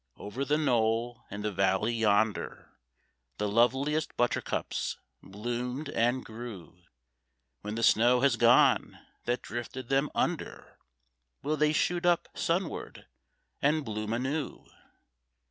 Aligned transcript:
Over 0.17 0.43
the 0.43 0.57
knoll 0.57 1.25
in 1.29 1.43
the 1.43 1.51
valley 1.51 1.93
yonder 1.93 2.71
The 3.37 3.47
loveliest 3.47 4.17
buttercups 4.17 4.97
bloomed 5.21 5.89
and 5.89 6.25
grew; 6.25 6.79
When 7.61 7.75
the 7.75 7.83
snow 7.83 8.21
has 8.21 8.35
gone 8.35 8.97
that 9.25 9.43
drifted 9.43 9.89
them 9.89 10.09
under, 10.15 10.79
Will 11.43 11.55
they 11.55 11.71
shoot 11.71 12.03
up 12.07 12.27
sunward, 12.33 13.05
and 13.61 13.85
bloom 13.85 14.11
anew? 14.11 14.65